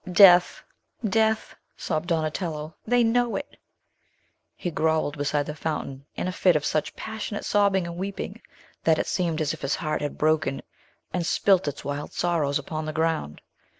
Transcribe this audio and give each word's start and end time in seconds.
"Death, 0.11 0.63
death!" 1.07 1.53
sobbed 1.77 2.07
Donatello. 2.07 2.73
"They 2.87 3.03
know 3.03 3.35
it!" 3.35 3.57
He 4.55 4.71
grovelled 4.71 5.15
beside 5.15 5.45
the 5.45 5.53
fountain, 5.53 6.07
in 6.15 6.27
a 6.27 6.31
fit 6.31 6.55
of 6.55 6.65
such 6.65 6.95
passionate 6.95 7.45
sobbing 7.45 7.85
and 7.85 7.97
weeping, 7.97 8.41
that 8.83 8.97
it 8.97 9.05
seemed 9.05 9.41
as 9.41 9.53
if 9.53 9.61
his 9.61 9.75
heart 9.75 10.01
had 10.01 10.17
broken, 10.17 10.63
and 11.13 11.23
spilt 11.23 11.67
its 11.67 11.85
wild 11.85 12.13
sorrows 12.13 12.57
upon 12.57 12.85
the 12.87 12.93
ground. 12.93 13.41